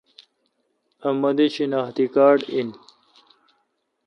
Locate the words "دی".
1.37-1.45